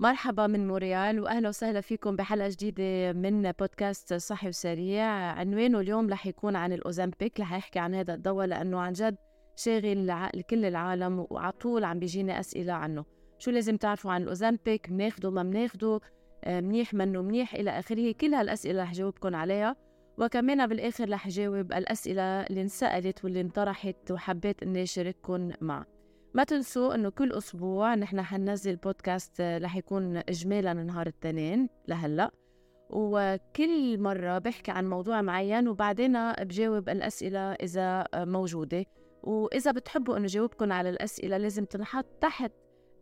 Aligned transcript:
مرحبا 0.00 0.46
من 0.46 0.68
موريال 0.68 1.20
وأهلا 1.20 1.48
وسهلا 1.48 1.80
فيكم 1.80 2.16
بحلقة 2.16 2.48
جديدة 2.48 3.12
من 3.12 3.52
بودكاست 3.52 4.14
صحي 4.14 4.48
وسريع. 4.48 5.04
عنوانه 5.10 5.80
اليوم 5.80 6.10
رح 6.10 6.26
يكون 6.26 6.56
عن 6.56 6.72
الأوزمبيك 6.72 7.40
رح 7.40 7.52
يحكي 7.52 7.78
عن 7.78 7.94
هذا 7.94 8.14
الدواء 8.14 8.46
لأنه 8.46 8.80
عن 8.80 8.92
جد 8.92 9.16
شاغل 9.56 10.30
كل 10.50 10.64
العالم 10.64 11.26
وعلى 11.30 11.52
طول 11.52 11.84
عم 11.84 11.98
بيجيني 11.98 12.40
أسئلة 12.40 12.72
عنه. 12.72 13.04
شو 13.38 13.50
لازم 13.50 13.76
تعرفوا 13.76 14.12
عن 14.12 14.22
الأوزمبيك؟ 14.22 14.90
بناخده 14.90 15.30
ما 15.30 15.42
بناخده 15.42 16.00
منيح 16.46 16.94
منه 16.94 17.22
منيح 17.22 17.54
إلى 17.54 17.70
آخره. 17.70 18.12
كل 18.12 18.34
هالأسئلة 18.34 18.82
رح 18.82 18.92
جاوبكم 18.92 19.34
عليها. 19.34 19.76
وكمان 20.18 20.66
بالاخر 20.66 21.10
رح 21.10 21.28
جاوب 21.28 21.72
الأسئلة 21.72 22.22
اللي 22.22 22.62
انسألت 22.62 23.24
واللي 23.24 23.40
انطرحت 23.40 24.10
وحبيت 24.10 24.62
إني 24.62 24.82
اشارككم 24.82 25.50
معها 25.60 25.99
ما 26.34 26.44
تنسوا 26.44 26.94
إنه 26.94 27.10
كل 27.10 27.32
أسبوع 27.32 27.94
نحن 27.94 28.22
حننزل 28.22 28.76
بودكاست 28.76 29.40
آه، 29.40 29.58
رح 29.58 29.76
يكون 29.76 30.16
اجمالا 30.16 30.72
نهار 30.74 31.06
الاثنين 31.06 31.68
لهلأ. 31.88 32.30
وكل 32.90 34.00
مرة 34.00 34.38
بحكي 34.38 34.70
عن 34.70 34.90
موضوع 34.90 35.22
معين 35.22 35.68
وبعدين 35.68 36.32
بجاوب 36.32 36.88
الأسئلة 36.88 37.52
إذا 37.52 38.06
آه، 38.14 38.24
موجودة. 38.24 38.86
وإذا 39.22 39.70
بتحبوا 39.70 40.16
إنه 40.16 40.26
جاوبكم 40.26 40.72
على 40.72 40.90
الأسئلة 40.90 41.36
لازم 41.36 41.64
تنحط 41.64 42.06
تحت 42.20 42.52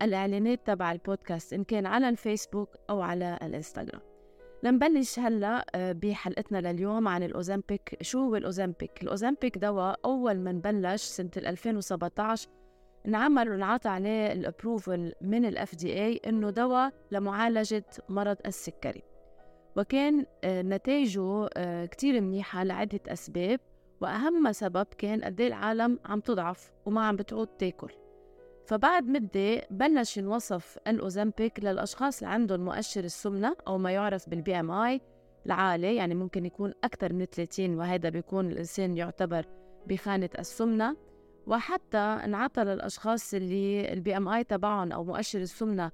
الإعلانات 0.02 0.66
تبع 0.66 0.92
البودكاست 0.92 1.52
إن 1.52 1.64
كان 1.64 1.86
على 1.86 2.08
الفيسبوك 2.08 2.76
أو 2.90 3.00
على 3.00 3.38
الإنستغرام. 3.42 4.00
لنبلش 4.62 5.18
هلأ 5.18 5.66
آه، 5.74 5.92
بحلقتنا 5.92 6.72
لليوم 6.72 7.08
عن 7.08 7.22
الأوزمبيك. 7.22 7.98
شو 8.02 8.18
هو 8.18 8.36
الأوزمبيك؟ 8.36 9.02
الأوزمبيك 9.02 9.58
دواء 9.58 10.00
أول 10.04 10.38
ما 10.38 10.52
نبلش 10.52 11.02
سنة 11.02 11.30
2017 11.36 12.48
انعمل 13.08 13.50
وانعطى 13.50 13.88
عليه 13.88 14.32
ال 14.32 14.41
approval 14.41 15.12
من 15.20 15.44
ال 15.44 15.74
FDA 15.74 16.20
إنه 16.26 16.50
دواء 16.50 16.92
لمعالجة 17.12 17.84
مرض 18.08 18.36
السكري. 18.46 19.02
وكان 19.76 20.26
آه، 20.44 20.62
نتائجه 20.62 21.48
آه، 21.56 21.86
كتير 21.86 22.20
منيحة 22.20 22.64
لعدة 22.64 23.00
أسباب 23.08 23.60
وأهم 24.00 24.52
سبب 24.52 24.86
كان 24.98 25.24
قد 25.24 25.40
إيه 25.40 25.48
العالم 25.48 25.98
عم 26.04 26.20
تضعف 26.20 26.72
وما 26.86 27.06
عم 27.06 27.16
بتعود 27.16 27.46
تاكل. 27.46 27.92
فبعد 28.66 29.04
مدة 29.06 29.66
بلش 29.70 30.16
ينوصف 30.16 30.78
ال 30.86 30.96
Ozempic 30.96 31.60
للأشخاص 31.64 32.22
اللي 32.22 32.34
عندهم 32.34 32.60
مؤشر 32.60 33.04
السمنة 33.04 33.56
أو 33.66 33.78
ما 33.78 33.90
يعرف 33.90 34.28
بال 34.28 34.60
BMI 34.60 35.00
العالي 35.46 35.96
يعني 35.96 36.14
ممكن 36.14 36.46
يكون 36.46 36.72
أكثر 36.84 37.12
من 37.12 37.24
30 37.24 37.74
وهذا 37.78 38.08
بيكون 38.08 38.50
الإنسان 38.50 38.96
يعتبر 38.96 39.46
بخانة 39.86 40.30
السمنة. 40.38 40.96
وحتى 41.48 41.98
انعطى 41.98 42.64
للأشخاص 42.64 43.34
اللي 43.34 43.92
ال 43.92 44.16
BMI 44.16 44.44
تبعهم 44.44 44.92
أو 44.92 45.04
مؤشر 45.04 45.40
السمنة 45.40 45.90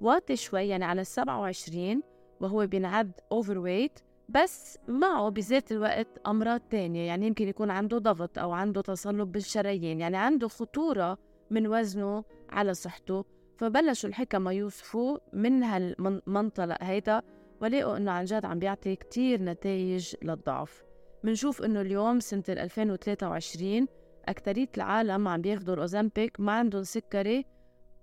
واطي 0.00 0.36
شوي 0.36 0.68
يعني 0.68 0.84
على 0.84 1.00
ال 1.00 1.06
27 1.06 2.02
وهو 2.40 2.66
بينعد 2.66 3.12
overweight 3.32 4.00
بس 4.28 4.78
معه 4.88 5.28
بذات 5.28 5.72
الوقت 5.72 6.08
أمراض 6.26 6.60
تانية 6.60 7.06
يعني 7.06 7.26
يمكن 7.26 7.48
يكون 7.48 7.70
عنده 7.70 7.98
ضغط 7.98 8.38
أو 8.38 8.52
عنده 8.52 8.80
تصلب 8.80 9.32
بالشرايين 9.32 10.00
يعني 10.00 10.16
عنده 10.16 10.48
خطورة 10.48 11.18
من 11.50 11.66
وزنه 11.66 12.24
على 12.50 12.74
صحته. 12.74 13.24
فبلشوا 13.56 14.08
الحكمة 14.08 14.52
يوصفوا 14.52 15.18
من 15.32 15.62
هالمنطلق 15.62 16.76
هيدا 16.80 17.22
ولقوا 17.60 17.96
إنه 17.96 18.10
عن 18.10 18.24
جد 18.24 18.44
عم 18.44 18.58
بيعطي 18.58 18.96
كتير 18.96 19.42
نتائج 19.42 20.14
للضعف. 20.22 20.84
منشوف 21.24 21.62
إنه 21.62 21.80
اليوم 21.80 22.20
سنة 22.20 22.44
2023 22.48 23.86
أكترية 24.30 24.68
العالم 24.76 25.28
عم 25.28 25.40
بياخدوا 25.40 25.74
ال 25.74 25.82
Ozempic 25.82 26.40
ما 26.40 26.52
عندهم 26.52 26.82
سكري 26.82 27.46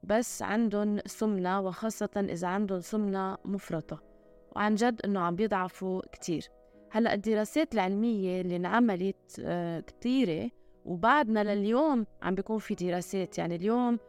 بس 0.03 0.41
عندهم 0.41 0.99
سمنة 1.05 1.61
وخاصة 1.61 2.09
إذا 2.17 2.47
عندهم 2.47 2.79
سمنة 2.79 3.37
مفرطة. 3.45 4.03
وعن 4.55 4.75
جد 4.75 5.01
إنه 5.05 5.19
عم 5.19 5.35
بيضعفوا 5.35 6.01
كتير. 6.11 6.49
هلأ 6.91 7.13
الدراسات 7.13 7.73
العلمية 7.73 8.41
اللي 8.41 8.55
انعملت 8.55 9.39
آه 9.39 9.79
كتيرة 9.79 10.49
وبعدنا 10.85 11.55
لليوم 11.55 12.05
عم 12.21 12.35
بيكون 12.35 12.57
في 12.57 12.75
دراسات. 12.75 13.37
يعني 13.37 13.55
اليوم 13.55 13.99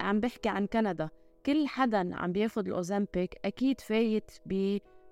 عم 0.00 0.20
بحكي 0.20 0.48
عن 0.48 0.66
كندا. 0.66 1.08
كل 1.46 1.66
حدا 1.66 2.16
عم 2.16 2.32
بياخد 2.32 2.66
ال 2.66 2.75
Ozempic 2.75 3.40
أكيد 3.44 3.80
فايت 3.80 4.30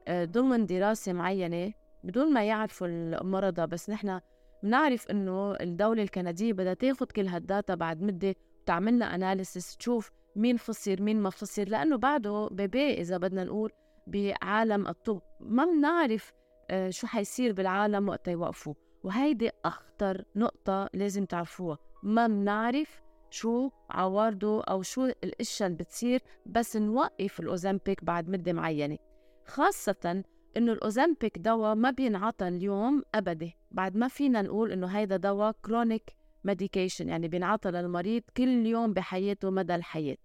آه، 0.08 0.24
ضمن 0.24 0.66
دراسة 0.66 1.12
معينة 1.12 1.72
بدون 2.04 2.32
ما 2.32 2.44
يعرفوا 2.44 2.86
المرضى. 2.86 3.66
بس 3.66 3.90
نحن 3.90 4.20
بنعرف 4.62 5.10
إنه 5.10 5.52
الدولة 5.52 6.02
الكندية 6.02 6.52
بدها 6.52 6.74
تاخد 6.74 7.12
كل 7.12 7.26
هالداتا 7.26 7.74
بعد 7.74 8.02
مدة 8.02 8.34
وتعمل 8.62 8.94
لنا 8.94 9.14
analysis 9.14 9.76
تشوف 9.76 10.10
مين 10.36 10.58
خسر 10.58 11.02
مين 11.02 11.20
ما 11.20 11.30
خسر 11.30 11.68
لأنه 11.68 11.96
بعده 11.96 12.48
baby 12.52 12.94
إذا 13.00 13.16
بدنا 13.16 13.44
نقول 13.44 13.72
بعالم 14.06 14.86
الطب. 14.86 15.20
ما 15.40 15.64
بنعرف 15.64 16.32
آه، 16.70 16.90
شو 16.90 17.06
حيصير 17.06 17.52
بالعالم 17.52 18.08
وقت 18.08 18.28
يوقفوا. 18.28 18.74
وهيدي 19.04 19.50
أخطر 19.64 20.24
نقطة 20.36 20.88
لازم 20.94 21.24
تعرفوها. 21.24 21.78
ما 22.02 22.26
بنعرف 22.26 23.00
شو 23.30 23.70
عوارضه 23.90 24.62
أو 24.62 24.82
شو 24.82 25.04
الأشياء 25.04 25.66
اللي 25.66 25.78
بتصير 25.78 26.20
بس 26.46 26.76
نوقف 26.76 27.40
الأوزمبيك 27.40 28.04
بعد 28.04 28.28
مدة 28.28 28.52
معينة. 28.52 28.98
خاصة 29.46 30.22
إنه 30.56 30.72
الأوزمبيك 30.72 31.38
دواء 31.38 31.74
ما 31.74 31.90
بينعطى 31.90 32.48
اليوم 32.48 33.02
أبدي. 33.14 33.52
بعد 33.70 33.96
ما 33.96 34.08
فينا 34.08 34.42
نقول 34.42 34.72
إنه 34.72 34.86
هيدا 34.86 35.16
دواء 35.16 35.52
chronic 35.62 36.12
medication 36.44 37.08
يعني 37.08 37.28
بينعطى 37.28 37.70
للمريض 37.70 38.22
كل 38.36 38.66
يوم 38.66 38.92
بحياته 38.92 39.50
مدى 39.50 39.74
الحياة. 39.74 40.16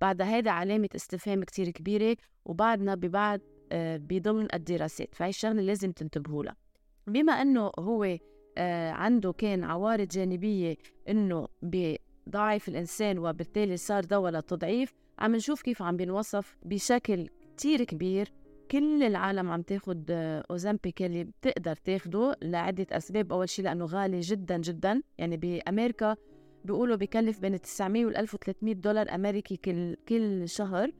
بعد 0.00 0.22
هيدا 0.22 0.50
علامة 0.50 0.88
استفهام 0.96 1.44
كتير 1.44 1.70
كبيرة 1.70 2.16
وبعدنا 2.44 2.94
ببعد 2.94 3.40
آه، 3.72 3.96
بضمن 3.96 4.54
الدراسات. 4.54 5.14
فهي 5.14 5.28
الشغلة 5.28 5.62
لازم 5.62 5.92
تنتبهوا 5.92 6.44
لها. 6.44 6.56
بما 7.06 7.32
إنه 7.32 7.70
هو 7.78 8.18
آه، 8.58 8.90
عنده 8.90 9.32
كان 9.32 9.64
عوارض 9.64 10.08
جانبية 10.08 10.76
إنه 11.08 11.48
بضعف 11.62 12.68
الإنسان 12.68 13.18
وبالتالي 13.18 13.76
صار 13.76 14.04
دواء 14.04 14.32
للتضعيف 14.32 14.94
عم 15.18 15.36
نشوف 15.36 15.62
كيف 15.62 15.82
عم 15.82 15.96
بينوصف 15.96 16.56
بشكل 16.62 17.28
كتير 17.56 17.84
كبير 17.84 18.32
كل 18.70 19.02
العالم 19.02 19.50
عم 19.50 19.62
تاخد 19.62 20.04
اوزمبيك 20.50 21.02
اللي 21.02 21.24
بتقدر 21.24 21.76
تاخده 21.76 22.36
لعدة 22.42 22.86
أسباب. 22.92 23.32
أول 23.32 23.48
شيء 23.48 23.64
لأنه 23.64 23.84
غالي 23.84 24.20
جدا 24.20 24.56
جدا. 24.58 25.02
يعني 25.18 25.36
بأمريكا 25.36 26.16
بيقولوا 26.64 26.96
بكلف 26.96 27.40
بين 27.40 27.60
900 27.60 28.06
وال 28.06 28.16
1300 28.16 28.74
دولار 28.74 29.14
أمريكي 29.14 29.56
كل 29.56 29.96
كل 30.08 30.48
شهر. 30.48 30.90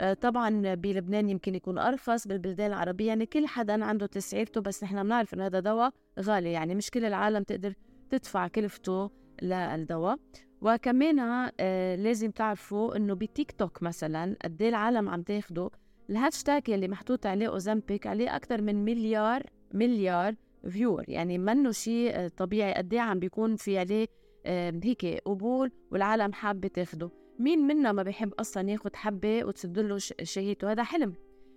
آه، 0.00 0.14
طبعا 0.14 0.74
بلبنان 0.74 1.28
يمكن 1.28 1.54
يكون 1.54 1.78
أرخص 1.78 2.28
بالبلدان 2.28 2.66
العربية. 2.70 3.08
يعني 3.08 3.26
كل 3.26 3.46
حدا 3.46 3.84
عنده 3.84 4.06
تسعيرته 4.06 4.60
بس 4.60 4.84
نحن 4.84 5.02
بنعرف 5.02 5.34
إنه 5.34 5.46
هذا 5.46 5.60
دواء 5.60 5.90
غالي. 6.20 6.52
يعني 6.52 6.74
مش 6.74 6.90
كل 6.90 7.04
العالم 7.04 7.42
تقدر 7.42 7.74
تدفع 8.10 8.48
كلفته 8.48 9.10
للدواء. 9.42 10.16
وكمان 10.60 11.18
آه 11.60 11.94
لازم 11.96 12.30
تعرفوا 12.30 12.96
إنه 12.96 13.14
بتيك 13.14 13.52
توك 13.52 13.82
مثلا 13.82 14.36
قد 14.44 14.62
إيه 14.62 14.68
العالم 14.68 15.08
عم 15.08 15.22
تاخده. 15.22 15.70
الهاشتاج 16.10 16.68
يلي 16.68 16.88
محطوط 16.88 17.26
عليه 17.26 17.48
اوزمبيك 17.48 18.06
عليه 18.06 18.36
أكثر 18.36 18.62
من 18.62 18.84
مليار 18.84 19.42
مليار 19.74 20.34
viewer. 20.68 21.04
يعني 21.08 21.38
منه 21.38 21.70
شيء 21.70 22.10
آه، 22.14 22.28
طبيعي. 22.28 22.74
قد 22.74 22.92
إيه 22.94 23.00
عم 23.00 23.18
بيكون 23.18 23.56
في 23.56 23.78
عليه 23.78 24.06
هيك 24.84 25.22
قبول 25.24 25.70
والعالم 25.90 26.32
حابة 26.32 26.68
تاخده. 26.68 27.10
مين 27.38 27.58
منا 27.58 27.92
ما 27.92 28.02
بيحب 28.02 28.32
أصلا 28.32 28.70
ياخد 28.70 28.96
حبة 28.96 29.44
وتسد 29.44 29.78
له 29.78 29.98
شهيته؟ 30.22 30.72
هذا 30.72 30.82
حلم. 30.82 31.12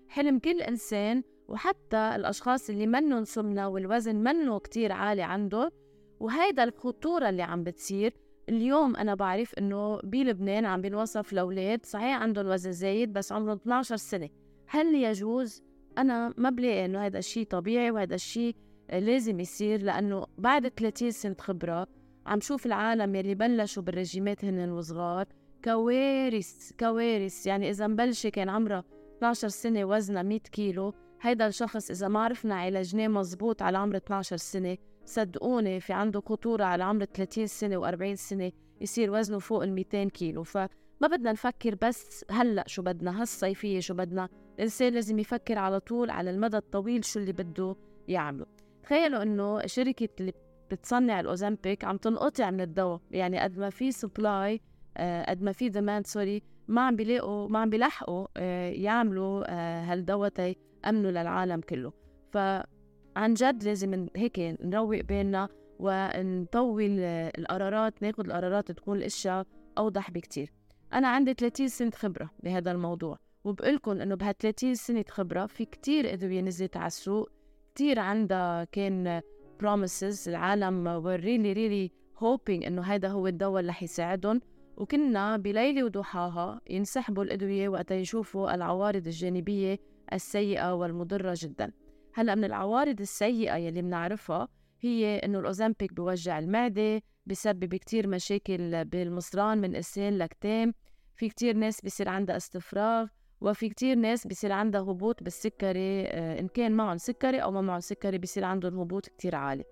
حلم 0.08 0.40
كل 0.40 0.62
إنسان 0.62 1.24
وحتى 1.48 1.98
الأشخاص 2.16 2.70
اللي 2.70 2.88
منهم 2.88 3.24
سمنة 3.24 3.68
والوزن 3.68 4.16
منه 4.16 4.60
كتير 4.60 4.92
عالي 4.92 5.22
عنده. 5.22 5.72
وهيدا 6.20 6.64
الخطورة 6.64 7.30
اللي 7.30 7.42
عم 7.42 7.64
بتصير. 7.64 8.14
اليوم 8.50 8.96
أنا 8.96 9.16
بعرف 9.16 9.54
إنه 9.54 10.00
بلبنان 10.04 10.66
عم 10.66 10.82
بنوصف 10.82 11.34
لأولاد 11.34 11.86
صحيح 11.86 12.22
عندهم 12.22 12.48
وزن 12.48 12.72
زايد 12.72 13.14
بس 13.14 13.32
عمرهم 13.32 13.56
12 13.56 13.96
سنة. 13.96 14.30
هل 14.74 14.96
يجوز؟ 14.96 15.64
أنا 15.98 16.34
ما 16.38 16.50
بلاقي 16.50 16.86
إنه 16.86 17.06
هذا 17.06 17.20
الشيء 17.20 17.46
طبيعي 17.46 17.92
وهذا 17.92 18.16
الشيء 18.16 18.56
لازم 18.90 19.40
يصير 19.40 19.82
لأنه 19.82 20.26
بعد 20.38 20.68
30 20.68 21.12
سنة 21.12 21.36
خبرة 21.40 21.88
عم 22.26 22.40
شوف 22.40 22.66
العالم 22.66 23.16
يلي 23.16 23.36
بلشوا 23.36 23.84
بالرجيمات 23.84 24.46
هن 24.46 24.70
وصغار 24.70 25.26
كوارث 25.64 26.72
كوارث. 26.80 27.48
يعني 27.48 27.70
إذا 27.70 27.88
مبلشة 27.88 28.30
كان 28.30 28.50
عمرها 28.50 28.84
12 29.18 29.48
سنة 29.48 29.86
وزنها 29.86 30.24
100 30.24 30.40
كيلو 30.40 30.94
هيدا 31.22 31.48
الشخص 31.48 31.90
إذا 31.90 32.08
ما 32.08 32.20
عرفنا 32.20 32.56
عالجناه 32.56 33.08
مزبوط 33.08 33.62
على 33.62 33.78
عمر 33.78 33.98
12 33.98 34.38
سنة 34.38 34.78
صدقوني 35.06 35.80
في 35.80 35.94
عنده 35.94 36.22
خطورة 36.22 36.64
على 36.64 36.84
عمر 36.84 37.06
30 37.06 37.48
سنة 37.48 37.82
و40 37.82 38.14
سنة 38.14 38.52
يصير 38.82 39.12
وزنه 39.12 39.40
فوق 39.40 39.64
ال 39.64 39.74
200 39.74 40.04
كيلو. 40.04 40.44
فما 40.44 40.68
بدنا 41.12 41.32
نفكر 41.32 41.76
بس 41.82 42.26
هلأ 42.30 42.64
شو 42.68 42.82
بدنا 42.82 43.22
هالصيفية 43.22 43.80
شو 43.80 43.94
بدنا. 43.94 44.30
الإنسان 44.62 44.94
لازم 44.94 45.20
يفكر 45.20 45.58
على 45.58 45.80
طول 45.80 46.10
على 46.10 46.30
المدى 46.30 46.58
الطويل 46.58 47.06
شو 47.06 47.20
اللي 47.20 47.34
بده 47.34 47.76
يعمله. 48.08 48.46
تخيلوا 48.84 49.24
إنه 49.24 49.66
شركة 49.66 50.10
اللي 50.20 50.34
بتصنع 50.72 51.20
الأوزمبيك 51.20 51.84
عم 51.86 51.98
تنقطع 51.98 52.52
من 52.52 52.62
الدواء 52.62 53.02
يعني 53.12 53.40
قد 53.40 53.58
ما 53.58 53.70
في 53.70 53.92
supply 53.92 54.62
آه، 54.98 55.30
قد 55.30 55.42
ما 55.42 55.52
في 55.52 55.70
demand 55.70 56.08
sorry 56.08 56.44
ما 56.68 56.82
عم 56.82 56.96
بيلاقوا 56.96 57.50
ما 57.50 57.60
عم 57.60 57.70
بيلحقوا 57.70 58.28
آه، 58.38 58.70
يعملوا 58.70 59.44
آه، 59.48 59.84
هالدواء 59.84 60.56
يأمنوا 60.86 61.12
للعالم 61.12 61.62
كله. 61.62 61.94
فعن 62.32 63.34
جد 63.34 63.64
لازم 63.64 64.08
هيك 64.16 64.40
نروق 64.40 65.02
بيننا 65.02 65.50
ونطول 65.80 67.00
القرارات 67.40 68.02
ناخد 68.02 68.26
القرارات 68.26 68.72
تكون 68.72 68.98
الأشياء 68.98 69.46
أوضح 69.78 70.12
بكتير. 70.12 70.54
أنا 70.94 71.08
عندي 71.08 71.34
30 71.34 71.68
سنة 71.68 71.92
خبرة 71.92 72.30
بهذا 72.44 72.72
الموضوع. 72.72 73.31
وبقول 73.44 74.02
إنه 74.02 74.16
بها 74.16 74.32
30 74.32 74.76
سنة 74.76 75.06
خبرة 75.10 75.46
في 75.46 75.66
كتير 75.66 76.14
أدوية 76.14 76.42
نزلت 76.42 76.78
على 76.78 76.88
السوق 76.88 77.30
كتير 77.76 78.00
عندها 78.00 78.64
كان 78.64 79.22
promises 79.64 80.28
العالم 80.28 81.02
were 81.04 81.22
really 81.22 81.56
really 81.58 81.92
hoping 82.22 82.66
إنه 82.68 82.82
هذا 82.82 83.08
هو 83.08 83.28
الدواء 83.28 83.62
اللي 83.62 83.74
حيساعدهم 83.74 84.42
وكنا 84.78 85.38
بليلة 85.38 85.84
وضحاها 85.84 86.62
ينسحبوا 86.70 87.24
الأدوية 87.24 87.70
وقت 87.70 87.92
يشوفوا 87.92 88.56
العوارض 88.56 89.08
الجانبية 89.08 89.80
السيئة 90.14 90.74
والمضرة 90.74 91.36
جدا. 91.38 91.72
هلأ 92.14 92.36
من 92.36 92.44
العوارض 92.44 93.02
السيئة 93.02 93.56
يلي 93.56 93.82
بنعرفها 93.82 94.48
هي 94.82 95.18
إنه 95.18 95.40
الأوزامبيك 95.40 95.94
بوجع 95.94 96.40
المعدة 96.40 97.02
بسبب 97.26 97.76
كتير 97.76 98.08
مشاكل 98.08 98.86
بالمصران 98.86 99.58
من 99.58 99.76
إسهال 99.76 100.20
لكتام 100.20 100.74
في 101.16 101.30
كتير 101.30 101.56
ناس 101.56 101.82
بيصير 101.82 102.10
عندها 102.10 102.38
استفراغ. 102.38 103.08
وفي 103.42 103.70
كتير 103.70 103.96
ناس 103.96 104.28
بيصير 104.28 104.52
عندها 104.52 104.82
هبوط 104.82 105.24
بالسكري 105.24 106.06
آه، 106.08 106.40
إن 106.40 106.48
كان 106.48 106.72
معهم 106.72 106.98
سكري 106.98 107.44
أو 107.44 107.52
ما 107.52 107.62
معهم 107.62 107.80
سكري 107.80 108.18
بيصير 108.18 108.44
عندهم 108.44 108.80
هبوط 108.80 109.06
كتير 109.06 109.36
عالي. 109.36 109.64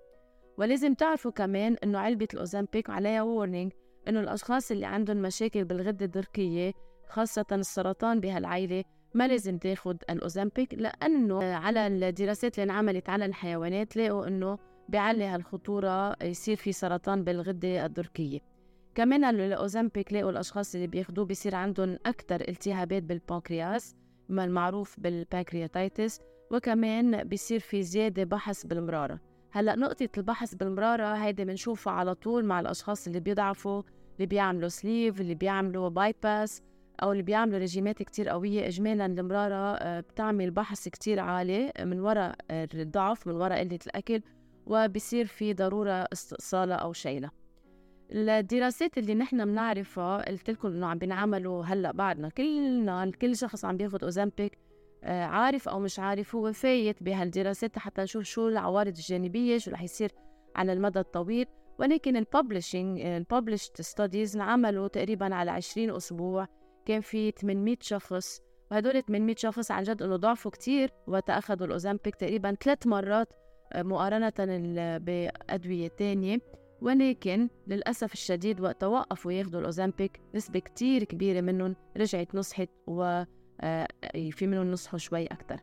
ولازم 0.58 0.94
تعرفوا 0.94 1.32
كمان 1.32 1.76
إنه 1.84 2.00
علبة 2.00 2.28
الأوزامبيك 2.34 2.90
عليها 2.90 3.22
warning 3.22 3.72
إنه 4.08 4.20
الأشخاص 4.20 4.72
اللي 4.72 4.86
عندهم 4.86 5.18
مشاكل 5.18 5.66
بالغدة 5.66 6.06
الدرقية 6.06 6.74
خاصة 7.10 7.46
السرطان 7.52 8.20
بهالعيلة 8.20 8.84
ما 9.14 9.28
لازم 9.28 9.58
تاخد 9.58 10.04
الأوزامبيك 10.10 10.74
لأنه 10.74 11.44
على 11.44 11.88
الدراسات 11.88 12.60
اللي 12.60 12.72
انعملت 12.72 13.10
على 13.10 13.26
الحيوانات 13.26 13.98
لقوا 13.98 14.28
إنه 14.28 14.58
بيعلي 14.90 15.24
هالخطورة 15.24 16.16
يصير 16.24 16.56
في 16.56 16.72
سرطان 16.72 17.24
بالغدة 17.24 17.86
الدرقية. 17.86 18.40
كمان 19.00 19.24
الأوزامبيك 19.24 20.14
لقوا 20.14 20.32
الأشخاص 20.32 20.76
اللي 20.76 20.88
بياخدوه 20.88 21.26
بيصير 21.26 21.56
عندهم 21.56 21.98
أكثر 22.06 22.42
التهابات 22.48 23.04
بالبنكرياس 23.04 24.46
المعروف 24.46 25.00
بال 25.00 25.17
pancreatitis 25.17 26.20
وكمان 26.52 27.24
بيصير 27.24 27.60
في 27.60 27.84
زيادة 27.84 28.24
بحص 28.24 28.66
بالمرارة. 28.66 29.20
هلأ 29.52 29.76
نقطة 29.76 30.10
البحص 30.18 30.56
بالمرارة 30.56 31.14
هيدي 31.14 31.46
بنشوفها 31.46 31.94
على 31.94 32.16
طول 32.16 32.46
مع 32.46 32.60
الأشخاص 32.60 33.08
اللي 33.08 33.20
بيضعفوا 33.20 33.84
اللي 34.16 34.26
بيعملوا 34.26 34.70
sleeve 34.70 35.22
اللي 35.22 35.36
بيعملوا 35.36 35.90
bypass 35.90 36.62
أو 37.04 37.12
اللي 37.12 37.24
بيعملوا 37.24 37.60
رجيمات 37.60 38.04
كتير 38.04 38.30
قوية. 38.30 38.68
إجمالا 38.68 39.06
المرارة 39.06 39.76
آه، 39.76 40.00
بتعمل 40.00 40.52
بحص 40.52 40.88
كتير 40.88 41.20
عالي 41.20 41.72
من 41.80 42.00
وراء 42.00 42.36
الضعف 42.52 43.28
من 43.28 43.36
وراء 43.36 43.60
قلة 43.60 43.80
الأكل 43.88 44.22
وبصير 44.66 45.26
في 45.26 45.54
ضرورة 45.54 45.92
استئصالها 45.92 46.76
أو 46.76 46.94
شيلها 46.94 47.32
الدراسات 48.12 48.98
اللي 48.98 49.16
نحن 49.16 49.46
بنعرفها 49.46 50.30
قلت 50.30 50.50
لكم 50.50 50.68
إنه 50.68 50.88
عم 50.88 50.98
بينعملوا 50.98 51.64
هلأ 51.64 51.92
بعدنا 51.92 52.30
كلنا 52.30 53.12
كل 53.22 53.36
شخص 53.36 53.66
عم 53.66 53.78
بياخذ 53.78 54.04
اوزامبيك 54.04 54.58
آه، 55.04 55.24
عارف 55.24 55.70
أو 55.70 55.80
مش 55.80 56.00
عارف 56.00 56.36
هو 56.36 56.54
فايت 56.54 57.04
بهالدراسات 57.04 57.80
حتى 57.80 58.02
نشوف 58.02 58.24
شو 58.24 58.48
العوارض 58.48 58.98
الجانبية 58.98 59.58
شو 59.58 59.72
رح 59.72 59.82
يصير 59.82 60.12
على 60.56 60.74
المدى 60.74 61.00
الطويل. 61.00 61.46
ولكن 61.80 62.18
ال 62.18 62.25
publishing 62.25 63.02
ال 63.02 63.10
published 63.10 63.82
studies 63.82 64.36
انعملوا 64.36 64.88
تقريبا 64.88 65.36
على 65.36 65.52
20 65.52 65.96
أسبوع. 65.96 66.48
كان 66.86 67.02
في 67.02 67.32
800 67.32 67.78
شخص 67.82 68.42
وهدول 68.72 69.04
800 69.04 69.36
شخص 69.36 69.72
عن 69.72 69.84
جد 69.84 70.04
إنه 70.04 70.16
ضعفوا 70.16 70.52
كثير 70.52 70.92
وأخذوا 71.08 71.68
الاوزامبيك 71.68 72.16
تقريبا 72.16 72.56
ثلاث 72.64 72.88
مرات 72.88 73.34
آه، 73.74 73.84
مقارنة 73.84 74.34
بأدوية 74.98 75.88
ثانية 75.88 76.40
ولكن 76.82 77.50
للأسف 77.68 78.14
الشديد 78.14 78.62
وقت 78.62 78.84
وقفوا 78.84 79.32
ياخذوا 79.32 79.60
الأوزامبيك 79.60 80.20
نسبة 80.36 80.60
كتير 80.60 81.04
كبيرة 81.04 81.42
منهم 81.42 81.76
رجعت 81.98 82.36
نصحت 82.36 82.70
و 82.88 83.24
آه، 83.62 83.88
في 84.32 84.48
منهم 84.48 84.72
نصحوا 84.72 85.00
شوي 85.00 85.26
أكتر. 85.26 85.60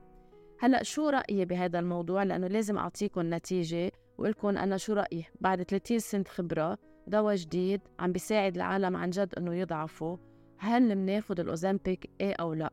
هلأ 0.61 0.83
شو 0.83 1.09
رأيي 1.09 1.45
بهذا 1.45 1.79
الموضوع؟ 1.79 2.23
لأنه 2.23 2.47
لازم 2.47 2.79
أعطيكم 2.79 3.35
نتيجة 3.35 3.93
وقلكم 4.19 4.49
أنا 4.49 4.77
شو 4.77 4.93
رأيي؟ 4.93 5.25
بعد 5.41 5.63
30 5.63 5.99
سنة 5.99 6.25
خبرة 6.25 6.79
دواء 7.07 7.35
جديد 7.35 7.81
عم 7.99 8.13
بيساعد 8.13 8.57
العالم 8.57 8.97
عن 8.97 9.11
جد 9.11 9.35
إنه 9.39 9.55
يضعفوا 9.55 10.17
هل 10.59 10.95
بناخذ 10.95 11.41
الأوزامبيك 11.41 12.11
إيه 12.21 12.35
أو 12.35 12.55
لا؟ 12.55 12.71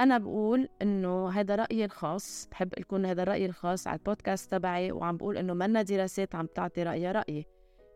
أنا 0.00 0.18
بقول 0.18 0.68
إنه 0.82 1.28
هذا 1.28 1.54
رأيي 1.54 1.84
الخاص 1.84 2.48
بحب 2.50 2.72
لكم 2.78 3.06
هذا 3.06 3.22
الرأي 3.22 3.46
الخاص 3.46 3.86
على 3.86 3.98
البودكاست 3.98 4.50
تبعي 4.50 4.92
وعم 4.92 5.16
بقول 5.16 5.36
إنه 5.36 5.54
منا 5.54 5.82
دراسات 5.82 6.34
عم 6.34 6.46
تعطي 6.46 6.82
رأيي 6.82 7.12
رأيي. 7.12 7.46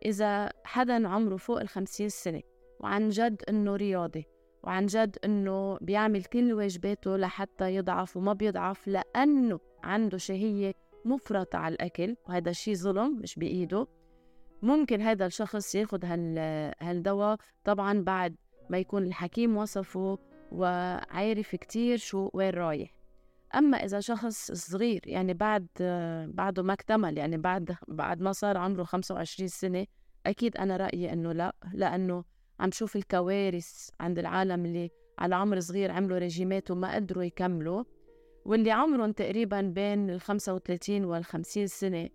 إذا 0.05 0.49
حدا 0.63 1.07
عمره 1.07 1.37
فوق 1.37 1.61
الخمسين 1.61 2.09
سنة 2.09 2.41
وعن 2.79 3.09
جد 3.09 3.41
إنه 3.49 3.75
رياضي 3.75 4.25
وعن 4.63 4.85
جد 4.85 5.17
إنه 5.25 5.77
بيعمل 5.81 6.23
كل 6.23 6.53
واجباته 6.53 7.17
لحتى 7.17 7.75
يضعف 7.75 8.17
وما 8.17 8.33
بيضعف 8.33 8.87
لأنه 8.87 9.59
عنده 9.83 10.17
شهية 10.17 10.73
مفرطة 11.05 11.57
على 11.57 11.75
الأكل 11.75 12.15
وهذا 12.27 12.49
الشيء 12.49 12.75
ظلم 12.75 13.19
مش 13.19 13.35
بإيده. 13.35 13.87
ممكن 14.61 15.01
هذا 15.01 15.25
الشخص 15.25 15.75
ياخد 15.75 16.05
هالدواء. 16.81 17.37
طبعا 17.63 18.01
بعد 18.01 18.35
ما 18.69 18.77
يكون 18.77 19.03
الحكيم 19.03 19.57
وصفه 19.57 20.17
وعارف 20.51 21.55
كتير 21.55 21.97
شو 21.97 22.29
وين 22.33 22.49
رايح. 22.49 22.96
أما 23.55 23.77
إذا 23.77 23.99
شخص 23.99 24.51
صغير 24.51 25.01
يعني 25.05 25.33
بعد 25.33 25.67
بعده 26.27 26.63
ما 26.63 26.73
اكتمل 26.73 27.17
يعني 27.17 27.37
بعد 27.37 27.75
بعد 27.87 28.21
ما 28.21 28.31
صار 28.31 28.57
عمره 28.57 28.83
25 28.83 29.47
سنة 29.47 29.85
أكيد 30.25 30.57
أنا 30.57 30.77
رأيي 30.77 31.13
إنه 31.13 31.31
لأ 31.31 31.55
لأنه 31.73 32.23
عم 32.59 32.71
شوف 32.71 32.95
الكوارث 32.95 33.89
عند 33.99 34.19
العالم 34.19 34.65
اللي 34.65 34.89
على 35.19 35.35
عمر 35.35 35.59
صغير 35.59 35.91
عملوا 35.91 36.17
ريجيمات 36.17 36.71
وما 36.71 36.95
قدروا 36.95 37.23
يكملوا 37.23 37.83
واللي 38.45 38.71
عمرهم 38.71 39.11
تقريبا 39.11 39.61
بين 39.61 40.09
ال 40.09 40.21
35 40.21 41.05
وال 41.05 41.25
50 41.25 41.67
سنة 41.67 42.09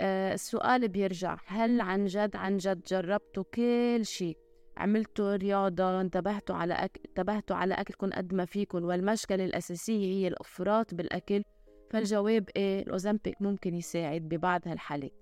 آه 0.00 0.34
السؤال 0.34 0.88
بيرجع 0.88 1.38
هل 1.46 1.80
عن 1.80 2.06
جد 2.06 2.36
عن 2.36 2.56
جد 2.56 2.82
جربتوا 2.82 3.44
كل 3.54 4.00
شيء؟ 4.02 4.36
عملتوا 4.78 5.36
رياضة 5.36 6.00
انتبهتوا 6.00 6.56
على 6.56 6.74
أكل 6.74 7.00
انتبهتوا 7.08 7.56
على 7.56 7.74
أكلكم 7.74 8.10
قد 8.10 8.34
ما 8.34 8.44
فيكم 8.44 8.84
والمشكلة 8.84 9.44
الأساسية 9.44 10.06
هي 10.06 10.28
الإفراط 10.28 10.94
بالأكل. 10.94 11.42
فالجواب 11.90 12.48
إيه؟ 12.56 12.82
الأوزمبيك 12.82 13.42
ممكن 13.42 13.74
يساعد 13.74 14.22
ببعض 14.22 14.68
هالحالات. 14.68 15.12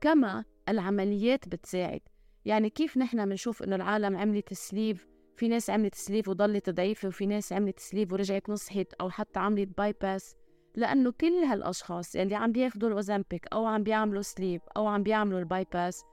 كما 0.00 0.44
العمليات 0.68 1.48
بتساعد. 1.48 2.00
يعني 2.44 2.70
كيف 2.70 2.96
نحن 2.98 3.28
بنشوف 3.28 3.62
إنه 3.62 3.76
العالم 3.76 4.16
عملت 4.16 4.54
sleeve 4.54 5.06
في 5.36 5.48
ناس 5.48 5.70
عملت 5.70 5.94
sleeve 5.94 6.28
وضلت 6.28 6.70
ضعيفة 6.70 7.08
وفي 7.08 7.26
ناس 7.26 7.52
عملت 7.52 7.78
sleeve 7.78 8.12
ورجعت 8.12 8.50
نصحت 8.50 8.86
أو 9.00 9.10
حتى 9.10 9.38
عملت 9.38 9.78
bypass 9.78 10.36
لأنه 10.74 11.12
كل 11.20 11.32
هالأشخاص 11.32 12.16
اللي 12.16 12.34
عم 12.34 12.52
بياخدوا 12.52 12.88
الأوزمبيك 12.88 13.46
أو 13.52 13.66
عم 13.66 13.82
بيعملوا 13.82 14.22
sleeve 14.22 14.60
أو 14.76 14.86
عم 14.86 15.02
بيعملوا 15.02 15.38
ال 15.38 15.66
bypass 15.72 16.04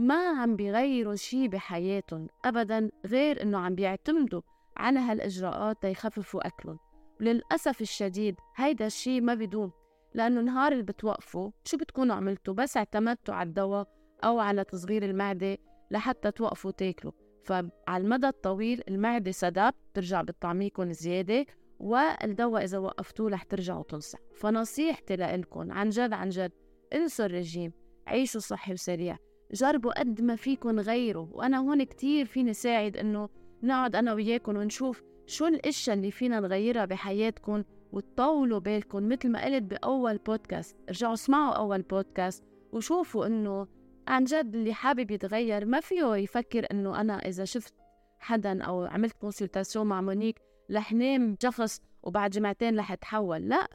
ما 0.00 0.40
عم 0.40 0.56
بيغيروا 0.56 1.14
شي 1.14 1.48
بحياتهم 1.48 2.28
أبدا 2.44 2.90
غير 3.06 3.42
إنه 3.42 3.58
عم 3.58 3.74
بيعتمدوا 3.74 4.42
على 4.76 4.98
هالإجراءات 4.98 5.82
تيخففوا 5.82 6.46
أكلهم. 6.46 6.78
وللأسف 7.20 7.80
الشديد 7.80 8.36
هيدا 8.56 8.86
الشي 8.86 9.20
ما 9.20 9.34
بيدوم 9.34 9.72
لأنه 10.14 10.40
نهار 10.40 10.72
اللي 10.72 10.82
بتوقفوا 10.82 11.50
شو 11.64 11.76
بتكونوا 11.76 12.16
عملتوا؟ 12.16 12.54
بس 12.54 12.76
اعتمدتوا 12.76 13.34
على 13.34 13.48
الدواء 13.48 13.88
أو 14.24 14.38
على 14.38 14.64
تصغير 14.64 15.04
المعدة 15.04 15.58
لحتى 15.90 16.30
توقفوا 16.30 16.70
تاكلوا. 16.70 17.12
فعلى 17.44 17.70
المدى 17.88 18.28
الطويل 18.28 18.82
المعدة 18.88 19.30
stop 19.30 19.74
بترجع 19.92 20.22
بتطعميكم 20.22 20.92
زيادة 20.92 21.46
والدواء 21.80 22.64
إذا 22.64 22.78
وقفتوه 22.78 23.30
رح 23.30 23.42
ترجعوا 23.42 23.82
تنصح. 23.82 24.18
فنصيحتي 24.36 25.16
لإلكم 25.16 25.72
عن 25.72 25.88
جد 25.88 26.12
عن 26.12 26.28
جد 26.28 26.52
انسوا 26.92 27.26
الرجيم 27.26 27.72
عيشوا 28.06 28.40
صحي 28.40 28.72
وسريع. 28.72 29.16
جربوا 29.52 30.00
قد 30.00 30.20
ما 30.20 30.36
فيكم 30.36 30.80
غيروا 30.80 31.26
وأنا 31.32 31.58
هون 31.58 31.82
كتير 31.82 32.26
فيني 32.26 32.54
ساعد 32.54 32.96
إنه 32.96 33.28
نقعد 33.62 33.96
أنا 33.96 34.12
وياكم 34.14 34.56
ونشوف 34.56 35.02
شو 35.26 35.46
الأشياء 35.46 35.96
اللي 35.96 36.10
فينا 36.10 36.40
نغيرها 36.40 36.84
بحياتكم 36.84 37.62
وتطولوا 37.92 38.58
بالكم 38.58 39.08
مثل 39.08 39.28
ما 39.28 39.44
قلت 39.44 39.62
بأول 39.62 40.18
بودكاست 40.18 40.76
ارجعوا 40.88 41.14
اسمعوا 41.14 41.54
أول 41.54 41.82
بودكاست 41.82 42.44
وشوفوا 42.72 43.26
إنه 43.26 43.66
عن 44.08 44.24
جد 44.24 44.54
اللي 44.54 44.74
حابب 44.74 45.10
يتغير 45.10 45.64
ما 45.64 45.80
فيه 45.80 46.16
يفكر 46.16 46.66
إنه 46.70 47.00
أنا 47.00 47.18
إذا 47.18 47.44
شفت 47.44 47.74
حدا 48.18 48.62
أو 48.62 48.84
عملت 48.84 49.12
consultation 49.12 49.86
مع 49.86 50.00
مونيك 50.00 50.40
رح 50.70 50.92
نام 50.92 51.36
شخص 51.42 51.82
وبعد 52.02 52.30
جمعتين 52.30 52.78
رح 52.78 52.92
أتحول. 52.92 53.48
لا 53.48 53.68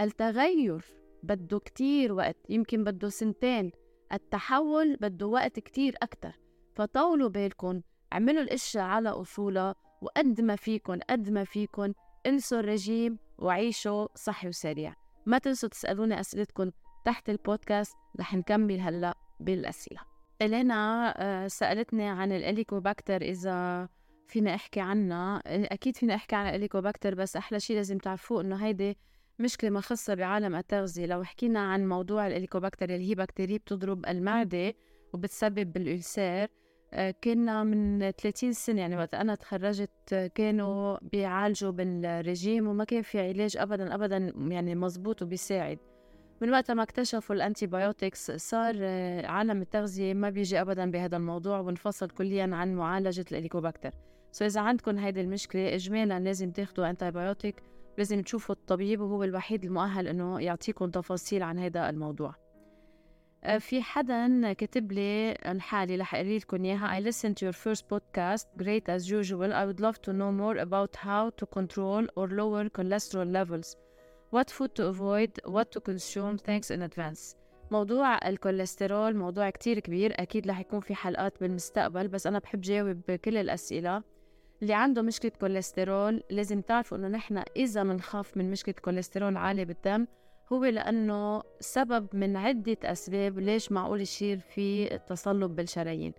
التغير 0.00 0.84
بده 1.22 1.58
كتير 1.58 2.12
وقت 2.12 2.36
يمكن 2.48 2.84
بده 2.84 3.08
سنتين. 3.08 3.72
التحول 4.12 4.96
بده 4.96 5.26
وقت 5.26 5.60
كتير 5.60 5.94
أكتر. 6.02 6.32
فطولوا 6.74 7.28
بالكم 7.28 7.80
اعملوا 8.12 8.42
الأشياء 8.42 8.84
على 8.84 9.08
أصولها 9.08 9.74
وقد 10.02 10.40
ما 10.40 10.56
فيكم 10.56 10.98
قد 11.10 11.30
ما 11.30 11.44
فيكم 11.44 11.92
انسوا 12.26 12.60
الرجيم 12.60 13.18
وعيشوا 13.38 14.08
صحي 14.14 14.48
وسريع. 14.48 14.94
ما 15.26 15.38
تنسوا 15.38 15.68
تسألوني 15.68 16.20
أسئلتكم 16.20 16.70
تحت 17.04 17.30
البودكاست 17.30 17.96
رح 18.20 18.34
نكمل 18.34 18.80
هلأ 18.80 19.14
بالأسئلة. 19.40 20.00
إلينا 20.42 21.14
آه، 21.16 21.48
سألتني 21.48 22.08
عن 22.08 22.32
الإليكوباكتر 22.32 23.22
إذا 23.22 23.88
فينا 24.28 24.54
أحكي 24.54 24.80
عنها. 24.80 25.42
أكيد 25.46 25.96
فينا 25.96 26.14
أحكي 26.14 26.36
عن 26.36 26.46
الأليكوباكتر 26.48 27.14
بس 27.14 27.36
أحلى 27.36 27.60
شيء 27.60 27.76
لازم 27.76 27.98
تعرفوه 27.98 28.40
إنه 28.40 28.56
هيدي 28.56 28.98
مشكلة 29.38 29.70
ما 29.70 29.80
خاصه 29.80 30.14
بعالم 30.14 30.54
التغذية. 30.54 31.06
لو 31.06 31.24
حكينا 31.24 31.60
عن 31.60 31.88
موضوع 31.88 32.26
الاليكوباكتر 32.26 32.90
اللي 32.90 33.10
هي 33.10 33.14
بكتيريا 33.14 33.56
بتضرب 33.58 34.06
المعدة 34.06 34.74
وبتسبب 35.12 35.76
الالسير 35.76 36.48
آه، 36.94 37.14
كنا 37.24 37.64
من 37.64 38.10
30 38.10 38.52
سنة 38.52 38.80
يعني 38.80 38.96
وقت 38.96 39.14
أنا 39.14 39.34
تخرجت 39.34 40.30
كانوا 40.34 40.98
بيعالجوا 41.02 41.70
بالرجيم 41.70 42.68
وما 42.68 42.84
كان 42.84 43.02
في 43.02 43.20
علاج 43.28 43.56
أبدا 43.56 43.94
أبدا 43.94 44.32
يعني 44.48 44.74
مزبوط 44.74 45.22
وبيساعد. 45.22 45.78
من 46.40 46.50
وقت 46.50 46.70
ما 46.70 46.82
اكتشفوا 46.82 47.34
ال 47.36 47.66
antibiotics 47.66 48.30
صار 48.30 48.74
آه، 48.80 49.26
عالم 49.26 49.62
التغذية 49.62 50.14
ما 50.14 50.30
بيجي 50.30 50.60
أبدا 50.60 50.90
بهذا 50.90 51.16
الموضوع 51.16 51.60
وانفصل 51.60 52.10
كليا 52.10 52.54
عن 52.54 52.74
معالجة 52.74 53.24
ال 53.32 53.36
helicobacter 53.36 53.90
so 54.32 54.44
إذا 54.44 54.60
عندكم 54.60 54.98
هيدي 54.98 55.20
المشكلة 55.20 55.74
إجمالا 55.74 56.20
لازم 56.20 56.50
تاخدوا 56.50 56.90
antibiotic 56.90 57.62
لازم 57.98 58.22
تشوفوا 58.22 58.54
الطبيب 58.54 59.00
وهو 59.00 59.24
الوحيد 59.24 59.64
المؤهل 59.64 60.08
إنه 60.08 60.40
يعطيكم 60.40 60.90
تفاصيل 60.90 61.42
عن 61.42 61.58
هذا 61.58 61.90
الموضوع. 61.90 62.34
آه، 63.44 63.58
في 63.58 63.82
حدا 63.82 64.52
كتب 64.52 64.92
لي 64.92 65.32
الحالي 65.46 65.96
رح 65.96 66.14
أقري 66.14 66.38
لكم 66.38 66.64
إياها. 66.64 67.00
I 67.00 67.04
listened 67.04 67.34
to 67.36 67.46
your 67.46 67.56
first 67.56 67.82
podcast 67.88 68.46
great 68.62 68.88
as 68.88 69.10
usual. 69.10 69.52
I 69.52 69.64
would 69.66 69.80
love 69.80 69.98
to 70.02 70.12
know 70.12 70.32
more 70.42 70.56
about 70.58 70.96
how 70.96 71.30
to 71.30 71.46
control 71.58 72.06
or 72.16 72.28
lower 72.28 72.68
cholesterol 72.78 73.28
levels. 73.38 73.76
What 74.30 74.50
food 74.50 74.72
to 74.76 74.84
avoid 74.92 75.30
what 75.54 75.66
to 75.72 75.80
consume 75.80 76.38
thanks 76.38 76.70
in 76.70 76.82
advance. 76.82 77.36
موضوع 77.70 78.28
الكوليسترول 78.28 79.16
موضوع 79.16 79.50
كتير 79.50 79.78
كبير. 79.78 80.12
أكيد 80.22 80.46
رح 80.46 80.60
يكون 80.60 80.80
في 80.80 80.94
حلقات 80.94 81.40
بالمستقبل 81.40 82.08
بس 82.08 82.26
أنا 82.26 82.38
بحب 82.38 82.60
جاوب 82.60 83.10
كل 83.10 83.36
الأسئلة. 83.36 84.02
اللي 84.62 84.74
عنده 84.74 85.02
مشكلة 85.02 85.32
كوليسترول 85.40 86.22
لازم 86.30 86.60
تعرفوا 86.60 86.98
إنه 86.98 87.08
نحن 87.08 87.42
إذا 87.56 87.82
بنخاف 87.82 88.36
من 88.36 88.50
مشكلة 88.50 88.74
كوليسترول 88.74 89.36
عالي 89.36 89.64
بالدم 89.64 90.06
هو 90.52 90.64
لأنه 90.64 91.42
سبب 91.60 92.16
من 92.16 92.36
عدة 92.36 92.76
أسباب 92.84 93.38
ليش 93.38 93.72
معقول 93.72 94.00
يصير 94.00 94.38
في 94.38 94.98
تصلب 94.98 95.56
بالشرايين. 95.56 96.12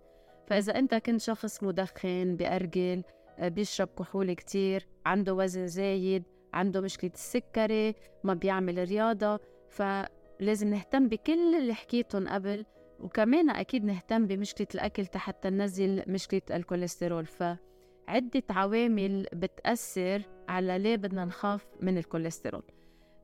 فإذا 0.46 0.78
أنت 0.78 0.94
كنت 0.94 1.20
شخص 1.20 1.62
مدخن 1.62 2.36
بأرجل 2.36 3.02
آه، 3.38 3.48
بيشرب 3.48 3.88
كحول 3.98 4.32
كتير 4.32 4.86
عنده 5.06 5.34
وزن 5.34 5.66
زايد 5.66 6.22
عنده 6.54 6.80
مشكلة 6.80 7.10
السكري 7.14 7.94
ما 8.24 8.34
بيعمل 8.34 8.88
رياضة 8.88 9.40
فلازم 9.68 10.68
نهتم 10.68 11.08
بكل 11.08 11.54
اللي 11.54 11.74
حكيتهم 11.74 12.28
قبل 12.28 12.64
وكمان 13.00 13.50
أكيد 13.50 13.84
نهتم 13.84 14.26
بمشكلة 14.26 14.68
الأكل 14.74 15.18
حتى 15.18 15.50
ننزل 15.50 16.02
مشكلة 16.06 16.42
الكوليسترول. 16.50 17.26
فعدة 18.06 18.42
عوامل 18.50 19.26
بتأثر 19.32 20.22
على 20.48 20.78
ليه 20.78 20.96
بدنا 20.96 21.24
نخاف 21.24 21.66
من 21.80 21.98
الكوليسترول. 21.98 22.62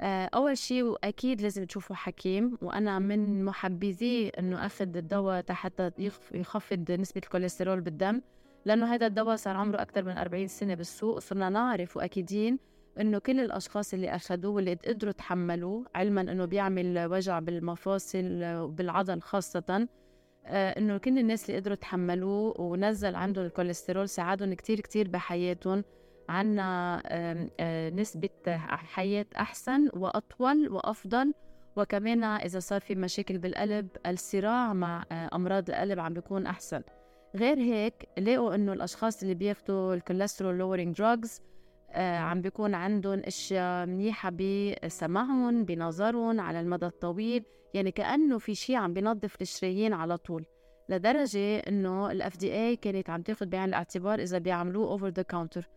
آه، 0.00 0.30
أول 0.34 0.58
شيء 0.58 0.82
وأكيد 0.82 1.40
لازم 1.40 1.64
تشوفوا 1.64 1.96
حكيم 1.96 2.58
وأنا 2.62 2.98
من 2.98 3.44
محبذي 3.44 4.28
إنه 4.28 4.66
أخذ 4.66 4.96
الدواء 4.96 5.44
حتى 5.50 5.90
يخفض 6.34 6.90
نسبة 6.92 7.20
الكوليسترول 7.24 7.80
بالدم 7.80 8.20
لأنه 8.64 8.94
هذا 8.94 9.06
الدواء 9.06 9.36
صار 9.36 9.56
عمره 9.56 9.82
أكثر 9.82 10.02
من 10.04 10.18
40 10.18 10.46
سنة 10.46 10.74
بالسوق 10.74 11.18
صرنا 11.18 11.48
نعرف 11.48 11.96
وأكيدين 11.96 12.58
إنه 13.00 13.18
كل 13.18 13.40
الأشخاص 13.40 13.94
اللي 13.94 14.14
أخذوه 14.14 14.52
واللي 14.52 14.74
قدروا 14.74 15.12
تحملوه 15.12 15.84
علما 15.94 16.20
إنه 16.20 16.44
بيعمل 16.44 17.06
وجع 17.10 17.38
بالمفاصل 17.38 18.44
وبالعضل 18.44 19.20
خاصة 19.22 19.88
آه، 20.46 20.78
إنه 20.78 20.98
كل 20.98 21.18
الناس 21.18 21.50
اللي 21.50 21.60
قدروا 21.60 21.76
تحملوه 21.76 22.60
ونزل 22.60 23.14
عندهم 23.14 23.44
الكوليسترول 23.44 24.08
ساعدهم 24.08 24.54
كتير 24.54 24.80
كتير 24.80 25.08
بحياتهم 25.08 25.84
عنا 26.28 27.02
آه، 27.60 27.90
نسبة 27.90 28.28
حياة 28.66 29.26
أحسن 29.36 29.88
وأطول 29.92 30.68
وأفضل. 30.68 31.32
وكمان 31.76 32.24
إذا 32.24 32.58
صار 32.58 32.80
في 32.80 32.94
مشاكل 32.94 33.38
بالقلب 33.38 33.88
الصراع 34.06 34.72
مع 34.72 35.04
آه، 35.12 35.30
أمراض 35.34 35.70
القلب 35.70 35.98
عم 35.98 36.14
بيكون 36.14 36.46
أحسن. 36.46 36.82
غير 37.36 37.58
هيك 37.58 38.08
لقوا 38.18 38.54
إنه 38.54 38.72
الأشخاص 38.72 39.22
اللي 39.22 39.34
بياخدوا 39.34 39.94
ال 39.94 40.00
cholesterol 40.00 40.58
lowering 40.58 40.96
drugs 40.96 41.40
عم 41.94 42.40
بيكون 42.40 42.74
عندهم 42.74 43.18
أشياء 43.24 43.86
منيحة 43.86 44.30
بسمعهم 44.30 45.64
بنظرهم 45.64 46.40
على 46.40 46.60
المدى 46.60 46.86
الطويل 46.86 47.44
يعني 47.74 47.90
كأنه 47.90 48.38
في 48.38 48.54
شيء 48.54 48.76
عم 48.76 48.92
بينظف 48.92 49.42
الشرايين 49.42 49.92
على 49.92 50.16
طول. 50.16 50.44
لدرجة 50.88 51.58
إنه 51.58 52.10
ال 52.10 52.36
FDA 52.36 52.76
كانت 52.76 53.10
عم 53.10 53.22
تاخذ 53.22 53.46
بعين 53.46 53.64
الاعتبار 53.64 54.18
إذا 54.18 54.38
بيعملوه 54.38 54.90
over 54.90 55.08
the 55.08 55.22
counter 55.22 55.68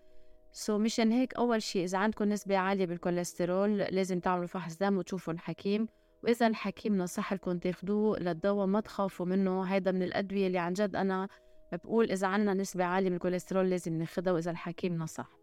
so 0.51 0.77
مشان 0.77 1.11
هيك 1.11 1.33
أول 1.35 1.61
شيء 1.61 1.83
إذا 1.83 1.97
عندكم 1.97 2.25
نسبة 2.25 2.57
عالية 2.57 2.85
بالكوليسترول 2.85 3.77
لازم 3.77 4.19
تعملوا 4.19 4.47
فحص 4.47 4.77
دم 4.77 4.97
وتشوفوا 4.97 5.33
الحكيم. 5.33 5.87
وإذا 6.23 6.47
الحكيم 6.47 6.97
نصح 6.97 7.33
لكم 7.33 7.57
تاخدوه 7.57 8.19
للدواء 8.19 8.65
ما 8.65 8.79
تخافوا 8.79 9.25
منه. 9.25 9.63
هيدا 9.63 9.91
من 9.91 10.03
الأدوية 10.03 10.47
اللي 10.47 10.57
عن 10.57 10.73
جد 10.73 10.95
أنا 10.95 11.27
بقول 11.71 12.11
إذا 12.11 12.27
عنا 12.27 12.53
نسبة 12.53 12.83
عالية 12.83 13.09
من 13.09 13.15
الكوليسترول 13.15 13.69
لازم 13.69 13.93
ناخدها 13.93 14.33
وإذا 14.33 14.51
الحكيم 14.51 14.97
نصح. 14.97 15.42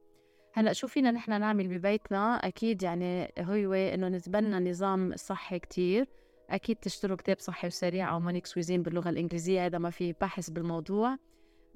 هلأ 0.53 0.73
شو 0.73 0.87
فينا 0.87 1.11
نحن 1.11 1.41
نعمل 1.41 1.69
ببيتنا؟ 1.69 2.35
أكيد 2.35 2.83
يعني 2.83 3.33
هو 3.39 3.73
إنه 3.73 4.09
نتبنى 4.09 4.71
نظام 4.71 5.17
صحي 5.17 5.59
كتير. 5.59 6.07
أكيد 6.51 6.77
تشتروا 6.77 7.17
كتاب 7.17 7.39
صحي 7.39 7.67
وسريع 7.67 8.13
أو 8.13 8.21
Monique's 8.21 8.47
Cuisine 8.47 8.83
باللغة 8.83 9.11
الإنجليزية 9.11 9.67
هذا 9.67 9.79
ما 9.79 9.91
في 9.91 10.13
بحث 10.13 10.51
بالموضوع. 10.51 11.17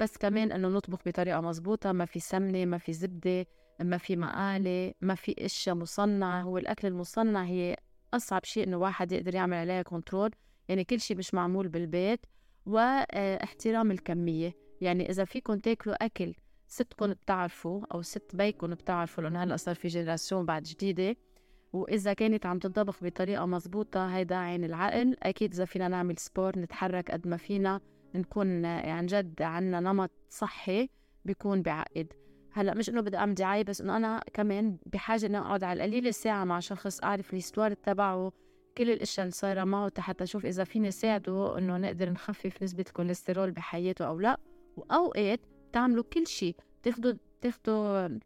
بس 0.01 0.17
كمان 0.17 0.53
إنه 0.53 0.69
نطبخ 0.69 0.99
بطريقة 1.07 1.41
مزبوطه 1.41 1.93
ما 1.93 2.05
في 2.05 2.21
سمنة 2.21 2.65
ما 2.65 2.79
في 2.79 2.93
زبدة 2.93 3.47
ما 3.81 3.99
في 3.99 4.17
مقالي 4.17 4.95
ما 5.01 5.15
في 5.15 5.35
اشياء 5.39 5.77
مصنعة. 5.77 6.43
هو 6.43 6.59
الأكل 6.59 6.89
المصنع 6.89 7.45
هي 7.45 7.77
أصعب 8.15 8.45
شيء 8.45 8.67
إنه 8.67 8.77
واحد 8.77 9.13
يقدر 9.13 9.35
يعمل 9.35 9.57
عليها 9.57 9.83
control 9.83 10.31
يعني 10.69 10.85
كل 10.85 11.01
شيء 11.01 11.17
مش 11.17 11.35
معمول 11.35 11.69
بالبيت. 11.69 12.21
واحترام 12.67 13.91
الكمية. 13.91 14.55
يعني 14.81 15.11
إذا 15.11 15.25
فيكم 15.25 15.59
تاكلوا 15.59 16.05
أكل 16.05 16.35
ستكم 16.75 17.13
بتعرفوا 17.13 17.81
أو 17.95 18.03
ست 18.03 18.37
بيكم 18.37 18.71
بتعرفوا 18.71 19.23
لأنه 19.25 19.43
هلأ 19.43 19.57
صار 19.57 19.75
في 19.75 19.89
génération 19.89 20.47
بعد 20.47 20.63
جديدة. 20.63 21.17
وإذا 21.73 22.13
كانت 22.13 22.47
عم 22.47 22.59
تنطبخ 22.59 23.05
بطريقة 23.05 23.47
مزبوطه 23.47 24.17
هيدا 24.17 24.37
عين 24.37 24.65
العقل. 24.65 25.17
أكيد 25.23 25.53
إذا 25.53 25.65
فينا 25.65 25.89
نعمل 25.89 26.19
sport 26.19 26.59
نتحرك 26.59 27.11
قد 27.11 27.29
ما 27.29 27.37
فينا 27.37 27.81
نكون 28.15 28.67
عن 28.67 29.07
جد 29.07 29.43
عنا 29.43 29.81
نمط 29.81 30.11
صحي 30.29 30.89
بيكون 31.25 31.63
بعتقد 31.63 32.13
هلأ 32.53 32.75
مش 32.75 32.89
إنه 32.89 33.01
بدي 33.01 33.17
اعمل 33.17 33.35
دعايه 33.35 33.65
بس 33.65 33.81
إنه 33.81 33.97
أنا 33.97 34.21
كمان 34.33 34.77
بحاجة 34.87 35.27
إني 35.27 35.39
أقعد 35.39 35.65
على 35.65 35.85
القليلة 35.85 36.11
ساعة 36.11 36.45
مع 36.45 36.61
شخص 36.61 37.01
أعرف 37.05 37.33
ال 37.33 37.37
histoire 37.37 37.75
تبعه 37.75 38.33
كل 38.79 38.91
الأشياء 38.91 39.25
اللي 39.25 39.35
صايرة 39.35 39.65
معه 39.65 39.93
حتى 39.99 40.25
أشوف 40.25 40.47
إذا 40.47 40.65
فيني 40.65 40.91
ساعده 40.91 41.59
إنه 41.59 41.77
نقدر 41.77 42.11
نخفف 42.11 42.63
نسبة 42.63 42.85
الكوليسترول 42.89 43.51
بحياته 43.51 44.05
أو 44.05 44.21
لأ. 44.21 44.41
وأوقات 44.77 45.41
تعملوا 45.75 46.05
كل 46.13 46.27
شيء 46.27 46.57
تاخذوا 46.83 47.13
تاخذوا 47.41 48.19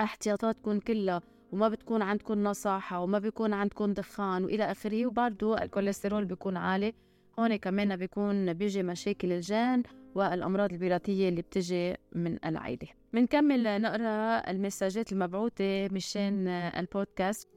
احتياطاتكم 0.00 0.80
كلها 0.80 1.20
وما 1.52 1.68
بتكون 1.68 2.02
عندكم 2.02 2.44
نصاحة 2.44 3.00
وما 3.00 3.18
بيكون 3.18 3.52
عندكم 3.52 3.92
دخان 3.92 4.44
وإلى 4.44 4.64
آخره. 4.70 5.06
وبرضه 5.06 5.62
الكوليسترول 5.62 6.24
بيكون 6.24 6.56
عالي. 6.56 6.94
هون 7.38 7.56
كمان 7.56 7.96
بيكون 7.96 8.52
بيجي 8.52 8.82
مشاكل 8.82 9.32
الجان 9.32 9.82
والأمراض 10.14 10.72
الوراثية 10.72 11.28
اللي 11.28 11.42
بتجي 11.42 11.94
من 12.12 12.38
العيلة 12.44 12.88
بنكمل 13.12 13.82
نقرأ 13.82 14.50
المساجات 14.50 15.12
المبعوثة 15.12 15.88
مشان 15.88 16.48
البودكاست. 16.48 17.48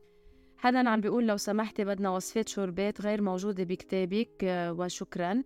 حدا 0.58 0.90
عم 0.90 1.02
بيقول 1.02 1.28
لو 1.28 1.38
سمحتي 1.38 1.86
بدنا 1.86 2.10
وصفات 2.10 2.50
شوربات 2.50 3.02
غير 3.02 3.22
موجودة 3.22 3.64
بكتابك 3.64 4.44
وشكرا. 4.78 5.44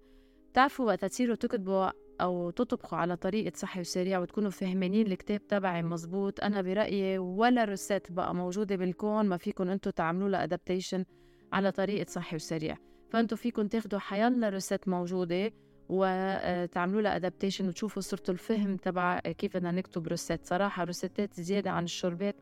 بتعرفوا 0.51 0.85
وقت 0.85 1.05
تصيروا 1.05 1.35
تكتبوا 1.35 1.89
أو 2.21 2.49
تطبخوا 2.49 2.97
على 2.97 3.15
طريقة 3.15 3.51
صحي 3.55 3.79
وسريع 3.79 4.19
وتكونوا 4.19 4.49
فهمانين 4.49 5.07
الكتاب 5.07 5.47
تبعي 5.47 5.83
مزبوط 5.83 6.43
أنا 6.43 6.61
برأيي 6.61 7.17
ولا 7.17 7.63
recette 7.65 8.11
بقى 8.11 8.35
موجودة 8.35 8.75
بالكون 8.75 9.25
ما 9.25 9.37
فيكم 9.37 9.69
أنتوا 9.69 9.91
تعملوا 9.91 10.29
لها 10.29 10.43
adaptation 10.43 11.05
على 11.53 11.71
طريقة 11.71 12.09
صحي 12.09 12.35
وسريع 12.35 12.77
فأنتوا 13.09 13.37
فيكم 13.37 13.67
تاخدوا 13.67 13.99
حيلا 13.99 14.49
recette 14.49 14.87
موجودة 14.87 15.51
وتعملوا 15.89 17.01
لها 17.01 17.15
adaptation 17.15 17.67
وتشوفوا 17.67 18.01
صرتوا 18.01 18.33
الفهم 18.33 18.77
تبع 18.77 19.19
كيف 19.19 19.57
بدنا 19.57 19.71
نكتب 19.71 20.07
recette 20.07 20.45
صراحة 20.45 20.83
recette 20.83 21.27
ات 21.27 21.33
زيادة 21.33 21.71
عن 21.71 21.83
الشوربات 21.83 22.35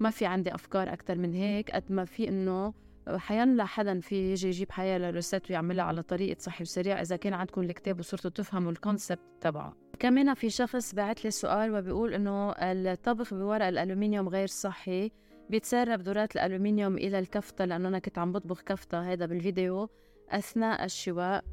ما 0.00 0.10
في 0.10 0.26
عندي 0.26 0.54
أفكار 0.54 0.92
أكثر 0.92 1.18
من 1.18 1.34
هيك 1.34 1.70
قد 1.70 1.84
ما 1.92 2.04
في 2.04 2.28
إنه 2.28 2.74
حيلا 3.16 3.64
حدا 3.64 4.00
في 4.00 4.32
يجي 4.32 4.48
يجيب 4.48 4.72
حيلا 4.72 5.10
روسيت 5.10 5.50
ويعملها 5.50 5.84
على 5.84 6.02
طريقة 6.02 6.36
صحي 6.38 6.62
وسريع 6.62 7.00
إذا 7.00 7.16
كان 7.16 7.34
عندكم 7.34 7.60
الكتاب 7.60 7.98
وصرتوا 7.98 8.30
تفهموا 8.30 8.70
الكونسبت 8.70 9.20
تبعه. 9.40 9.76
كمان 9.98 10.34
في 10.34 10.50
شخص 10.50 10.94
بعت 10.94 11.24
لي 11.24 11.30
سؤال 11.30 11.74
وبيقول 11.74 12.14
إنه 12.14 12.50
الطبخ 12.52 13.34
بورق 13.34 13.66
الألومنيوم 13.66 14.28
غير 14.28 14.46
صحي 14.46 15.10
بيتسرب 15.50 16.00
ذرات 16.00 16.36
الألومنيوم 16.36 16.98
إلى 16.98 17.18
الكفتة 17.18 17.64
لأنه 17.64 17.88
أنا 17.88 17.98
كنت 17.98 18.18
عم 18.18 18.32
بطبخ 18.32 18.62
كفتة 18.62 19.12
هذا 19.12 19.26
بالفيديو 19.26 19.88
أثناء 20.30 20.84
الشواء. 20.84 21.44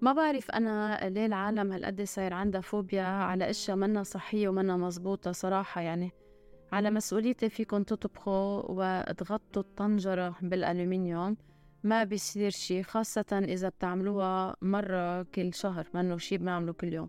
ما 0.00 0.12
بعرف 0.12 0.50
أنا 0.50 1.00
ليه 1.08 1.26
العالم 1.26 1.72
هالقد 1.72 2.02
صاير 2.02 2.34
عندها 2.34 2.60
فوبيا 2.60 3.02
على 3.02 3.50
أشياء 3.50 3.76
منا 3.76 4.02
صحية 4.02 4.48
ومنا 4.48 4.76
مزبوطة 4.76 5.32
صراحة 5.32 5.80
يعني. 5.80 6.12
على 6.72 6.90
مسؤوليتي 6.90 7.48
فيكم 7.48 7.82
تطبخوا 7.82 8.62
وتغطوا 8.68 9.62
الطنجرة 9.62 10.36
بالألومنيوم 10.42 11.36
ما 11.82 12.04
بيصير 12.04 12.50
شي 12.50 12.82
خاصة 12.82 13.44
إذا 13.48 13.68
بتعملوها 13.68 14.56
مرة 14.62 15.22
كل 15.22 15.54
شهر 15.54 15.86
منه 15.94 16.16
شي 16.16 16.38
بنعمله 16.38 16.72
كل 16.72 16.92
يوم. 16.92 17.08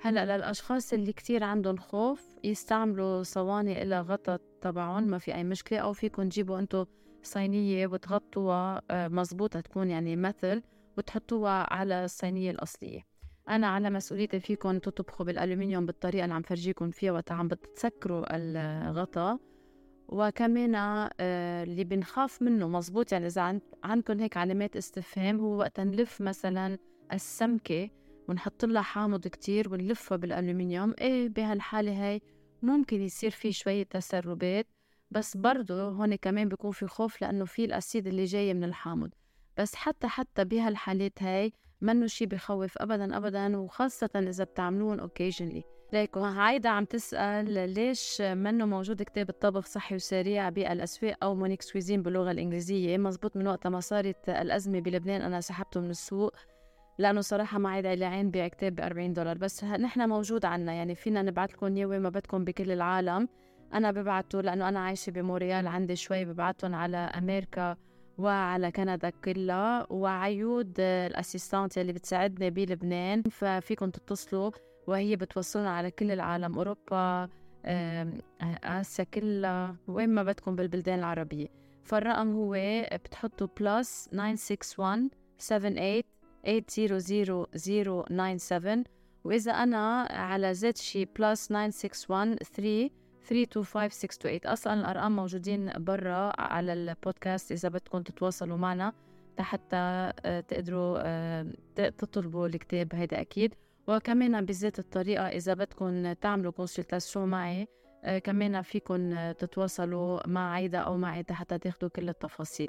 هلأ 0.00 0.36
للأشخاص 0.36 0.92
اللي 0.92 1.12
كتير 1.12 1.44
عندهم 1.44 1.76
خوف 1.76 2.36
يستعملوا 2.44 3.22
صواني 3.22 3.82
إلى 3.82 4.00
غطا 4.00 4.38
تبعهم 4.60 5.02
ما 5.02 5.18
في 5.18 5.34
أي 5.34 5.44
مشكلة. 5.44 5.78
أو 5.78 5.92
فيكم 5.92 6.28
تجيبوا 6.28 6.58
أنتو 6.58 6.84
صينية 7.22 7.86
وتغطوها 7.86 8.82
آه، 8.90 9.08
مزبوطة 9.08 9.60
تكون 9.60 9.90
يعني 9.90 10.16
مثل 10.16 10.62
وتحطوها 10.98 11.72
على 11.74 12.04
الصينية 12.04 12.50
الأصلية. 12.50 13.13
أنا 13.48 13.66
على 13.66 13.90
مسؤوليتي 13.90 14.40
فيكم 14.40 14.78
تطبخوا 14.78 15.26
بالألومنيوم 15.26 15.86
بالطريقة 15.86 16.24
اللي 16.24 16.34
عم 16.34 16.42
فرجيكم 16.42 16.90
فيها 16.90 17.12
وقت 17.12 17.32
عم 17.32 17.48
بتسكروا 17.48 18.24
الغطا. 18.30 19.38
وكمان 20.08 20.74
آه، 20.74 21.62
اللي 21.62 21.84
بنخاف 21.84 22.42
منه 22.42 22.68
مزبوط 22.68 23.12
يعني 23.12 23.26
إذا 23.26 23.60
عندكم 23.84 24.20
هيك 24.20 24.36
علامات 24.36 24.76
استفهام 24.76 25.40
هو 25.40 25.58
وقت 25.58 25.80
نلف 25.80 26.20
مثلا 26.20 26.78
السمكة 27.12 27.90
ونحط 28.28 28.64
لها 28.64 28.82
حامض 28.82 29.28
كتير 29.28 29.72
ونلفها 29.72 30.16
بالألومنيوم 30.16 30.94
إيه 31.00 31.28
بهالحالة 31.28 32.08
هاي 32.08 32.22
ممكن 32.62 33.00
يصير 33.00 33.30
في 33.30 33.52
شوية 33.52 33.82
تسربات. 33.82 34.66
بس 35.10 35.36
برضه 35.36 35.88
هون 35.88 36.14
كمان 36.14 36.48
بيكون 36.48 36.70
في 36.70 36.86
خوف 36.86 37.22
لأنه 37.22 37.44
في 37.44 37.64
الأسيد 37.64 38.06
اللي 38.06 38.24
جاي 38.24 38.54
من 38.54 38.64
الحامض. 38.64 39.10
بس 39.58 39.74
حتى 39.74 40.08
حتى 40.08 40.44
بهالحالات 40.44 41.22
هاي 41.22 41.52
منه 41.84 42.06
شي 42.06 42.26
بخوف 42.26 42.78
ابدا 42.78 43.16
ابدا 43.16 43.56
وخاصة 43.56 44.10
إذا 44.16 44.44
بتعملون 44.44 45.00
اوكيجنلي 45.00 45.64
ليك 45.92 46.18
هايدا 46.18 46.68
عم 46.68 46.84
تسأل 46.84 47.70
ليش 47.74 48.20
منه 48.20 48.64
موجود 48.64 49.02
كتاب 49.02 49.28
الطبخ 49.28 49.66
صحي 49.66 49.94
وسريع 49.94 50.48
بالأسواق 50.48 51.16
أو 51.22 51.34
Monique's 51.34 51.62
Cuisine 51.62 52.02
باللغة 52.02 52.30
الإنجليزية؟ 52.30 52.98
مزبوط 52.98 53.36
من 53.36 53.46
وقت 53.46 53.66
ما 53.66 53.80
صارت 53.80 54.28
الأزمة 54.28 54.80
بلبنان 54.80 55.22
أنا 55.22 55.40
سحبته 55.40 55.80
من 55.80 55.90
السوق. 55.90 56.34
لأنه 56.98 57.20
صراحة 57.20 57.58
ما 57.58 57.70
عاد 57.70 57.86
لي 57.86 58.04
عين 58.04 58.30
بيع 58.30 58.48
كتاب 58.48 58.74
ب 58.74 58.80
40 58.80 59.12
دولار. 59.12 59.38
بس 59.38 59.64
نحن 59.64 60.08
موجود 60.08 60.44
عنا 60.44 60.72
يعني 60.72 60.94
فينا 60.94 61.22
نبعث 61.22 61.50
لكم 61.50 61.76
اياه 61.76 61.86
وين 61.86 62.00
ما 62.00 62.08
بدكم 62.08 62.44
بكل 62.44 62.70
العالم. 62.70 63.28
أنا 63.74 63.90
ببعته 63.90 64.40
لأنه 64.40 64.68
أنا 64.68 64.80
عايشة 64.80 65.10
بموريال 65.10 65.66
عندي 65.66 65.96
شوي 65.96 66.24
ببعتهم 66.24 66.74
على 66.74 66.96
أمريكا. 66.96 67.76
وعلى 68.18 68.72
كندا 68.72 69.10
كلها 69.10 69.86
وعايدة 69.92 70.74
ال 70.80 70.90
assistant 70.90 71.78
اللي 71.78 71.92
بتساعدني 71.92 72.50
بلبنان 72.50 73.22
ففيكم 73.22 73.90
تتصلوا 73.90 74.50
وهي 74.86 75.16
بتوصلنا 75.16 75.70
على 75.70 75.90
كل 75.90 76.10
العالم 76.10 76.58
أوروبا 76.58 77.28
آسيا 78.64 79.04
كلها 79.04 79.76
وين 79.88 80.08
ما 80.08 80.22
بدكم 80.22 80.56
بالبلدان 80.56 80.98
العربية. 80.98 81.46
فالرقم 81.84 82.32
هو 82.32 82.52
بتحطوا 82.92 83.46
بلس 83.60 84.08
961 84.12 85.10
78 85.38 86.02
800 88.08 88.84
وإذا 89.24 89.52
أنا 89.52 90.02
على 90.10 90.54
زد 90.54 90.76
شي 90.76 91.04
بلس 91.04 91.48
961 91.48 92.36
3 92.36 92.90
325628 93.24 94.46
أصلا 94.46 94.74
الأرقام 94.74 95.16
موجودين 95.16 95.72
برا 95.76 96.40
على 96.40 96.72
البودكاست 96.72 97.52
إذا 97.52 97.68
بدكم 97.68 98.02
تتواصلوا 98.02 98.56
معنا 98.56 98.92
حتى 99.38 100.12
آه، 100.24 100.40
تقدروا 100.40 100.98
آه، 101.00 101.46
تطلبوا 101.76 102.46
الكتاب 102.46 102.94
هيدا 102.94 103.20
أكيد. 103.20 103.54
وكمان 103.88 104.44
بذات 104.44 104.78
الطريقة 104.78 105.28
إذا 105.28 105.54
بدكم 105.54 106.12
تعملوا 106.12 106.52
consultation 106.52 107.28
معي 107.28 107.68
آه، 108.04 108.18
كمان 108.18 108.62
فيكم 108.62 109.30
تتواصلوا 109.32 110.28
مع 110.28 110.50
عايدة 110.52 110.78
أو 110.78 110.96
معي 110.96 111.24
حتى 111.30 111.58
تاخدوا 111.58 111.88
كل 111.88 112.08
التفاصيل. 112.08 112.68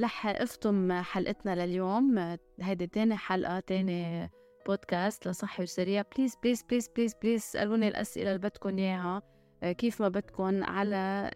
رح 0.00 0.26
أختم 0.26 0.92
حلقتنا 0.92 1.66
لليوم. 1.66 2.36
هيدي 2.60 2.86
تاني 2.86 3.16
حلقة 3.16 3.60
تاني 3.60 4.30
بودكاست 4.66 5.28
لصحي 5.28 5.62
وسريع. 5.62 6.04
please 6.16 6.36
please 6.42 6.62
please 6.62 6.88
please 6.96 7.14
please 7.22 7.42
اسألوني 7.42 7.88
الأسئلة 7.88 8.28
اللي 8.28 8.48
بدكم 8.48 8.78
إياها. 8.78 9.22
كيف 9.62 10.02
ما 10.02 10.08
بدكم 10.08 10.64
على 10.64 11.30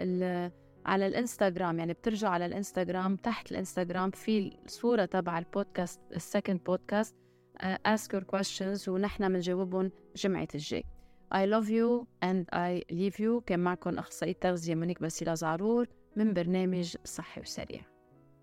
على 0.87 1.07
الإنستغرام. 1.07 1.79
يعني 1.79 1.93
بترجعوا 1.93 2.33
على 2.33 2.47
الإنستغرام 2.47 3.17
تحت 3.17 3.53
الإنستغرام 3.53 4.11
في 4.11 4.59
الصورة 4.65 5.05
تبع 5.05 5.39
البودكاست 5.39 6.01
ال 6.17 6.23
second 6.23 6.61
podcast 6.67 7.15
ask 7.63 8.17
your 8.17 8.25
questions 8.37 8.89
ونحن 8.89 9.29
بنجاوبهم 9.29 9.91
جمعة 10.17 10.49
الجاي. 10.55 10.85
I 11.35 11.47
love 11.47 11.69
you 11.69 12.07
and 12.25 12.45
I 12.55 12.83
leave 12.93 13.19
you 13.19 13.45
كان 13.47 13.61
معكم 13.61 13.99
أخصائية 13.99 14.33
تغذية 14.33 14.75
مونيك 14.75 15.01
باسيلا 15.01 15.35
زعرور 15.35 15.89
من 16.17 16.33
برنامج 16.33 16.97
صحي 17.05 17.41
وسريع. 17.41 17.92